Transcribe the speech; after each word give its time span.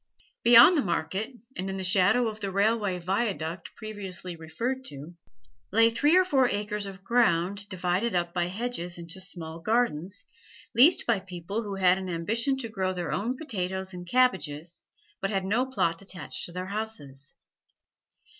Beyond 0.41 0.75
the 0.75 0.81
market, 0.83 1.31
and 1.55 1.69
in 1.69 1.77
the 1.77 1.83
shadow 1.83 2.27
of 2.27 2.39
the 2.39 2.49
railway 2.49 2.97
viaduct 2.97 3.75
previously 3.75 4.35
referred 4.35 4.83
to, 4.85 5.13
lay 5.71 5.91
three 5.91 6.17
or 6.17 6.25
four 6.25 6.49
acres 6.49 6.87
of 6.87 7.03
ground 7.03 7.69
divided 7.69 8.15
up 8.15 8.33
by 8.33 8.45
hedges 8.45 8.97
into 8.97 9.21
small 9.21 9.59
gardens, 9.59 10.25
leased 10.73 11.05
by 11.05 11.19
people 11.19 11.61
who 11.61 11.75
had 11.75 11.99
an 11.99 12.09
ambition 12.09 12.57
to 12.57 12.67
grow 12.67 12.93
their 12.95 13.11
own 13.11 13.37
potatoes 13.37 13.93
and 13.93 14.07
cabbages, 14.09 14.81
but 15.21 15.29
had 15.29 15.45
no 15.45 15.67
plot 15.67 16.01
attached 16.01 16.45
to 16.47 16.51
their 16.51 16.65
houses. 16.65 17.35